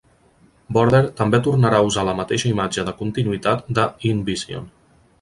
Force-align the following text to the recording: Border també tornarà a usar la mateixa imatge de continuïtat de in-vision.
Border 0.77 1.01
també 1.19 1.41
tornarà 1.49 1.83
a 1.83 1.87
usar 1.89 2.07
la 2.09 2.17
mateixa 2.21 2.51
imatge 2.55 2.89
de 2.91 2.97
continuïtat 3.05 3.65
de 3.81 3.89
in-vision. 4.15 4.71